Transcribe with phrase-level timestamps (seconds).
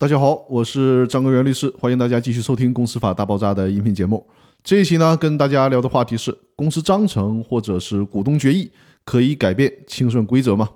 [0.00, 4.24] 大家好，我是张根源律师，欢迎大家继续收听《公司法大爆炸》的音频节目。
[4.62, 8.70] 这一期呢，跟大家聊的话题是：公司章程或者是股东决议
[9.04, 10.70] 可以改变清算规则吗？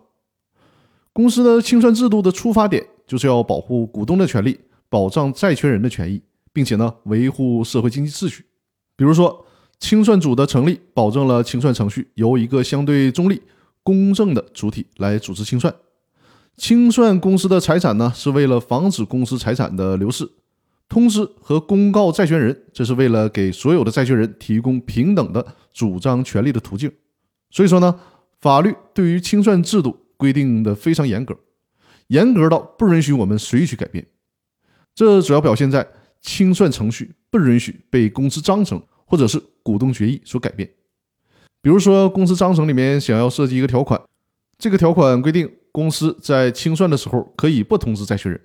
[1.12, 4.58] 公司的清算制度的出发点就是要保护股东的权利，
[4.88, 6.21] 保障债权人的权益，
[6.53, 8.45] 并且呢，维护社会经济秩序。
[8.97, 9.47] 比如说，
[9.79, 13.41] 清算组的成立，保证了清算程序由一个相对中立、
[13.85, 15.73] 公正的主体来组织清算。
[16.56, 20.27] 清算公司的财产呢，是为了防止公司财产的流失；
[20.88, 26.93] 通知和公告债权人，这是为了给所有的债权人提供平等的主张权利的途径。
[27.51, 27.98] 所以说呢，
[28.41, 31.34] 法律对于清算制度规定的非常严格，
[32.09, 34.07] 严格到不允许我们随意去改变。
[34.95, 35.88] 这主要表现在
[36.21, 40.69] 清算程序不允许被公司章程或者是股东决议所改变。
[41.62, 44.01] 比如说，公司章程里面想要设计一个条款，
[44.59, 45.51] 这个条款规定。
[45.73, 48.41] 公司在清算的时候可以不通知债权人，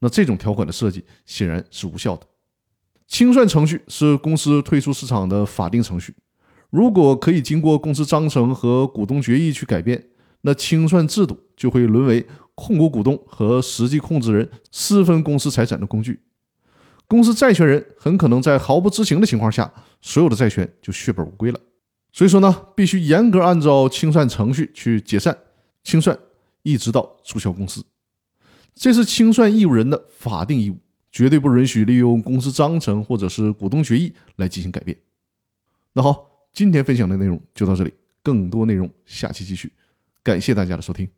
[0.00, 2.26] 那这种条款的设计显然是无效的。
[3.06, 6.14] 清算程序是公司退出市场的法定程序，
[6.68, 10.04] 如果可以经过公司章程和股东决议去改变，
[10.42, 16.20] 那清算制度就会沦为控股股东和实际控制人私分公司财产的工具，
[17.06, 21.58] 公司债权人很可能在毫不知情的情况下，所有的债权就血本无归了。
[22.12, 25.36] 所以说呢，必须严格按照清算程序去解散
[25.84, 26.18] 清算。
[26.68, 27.82] 一直到注销公司，
[28.74, 30.76] 这是清算义务人的法定义务，
[31.10, 34.94] 绝对不允许利用公司章程或者是股东决议来进行改变。
[35.94, 39.72] 那好，今天分享的内容就到这里，更多内容下期继续，
[40.22, 41.08] 感谢大家的收听。